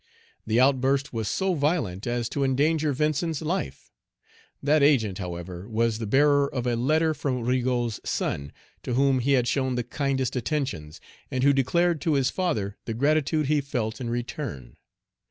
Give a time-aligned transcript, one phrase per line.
[0.47, 3.91] The outburst was so violent as to endanger Vincent's life.
[4.63, 8.51] That Agent, however, was the bearer of a letter from Rigaud's son,
[8.81, 12.95] to whom he had shown the kindest attentions, and who declared to his father the
[12.95, 14.75] gratitude he felt in return.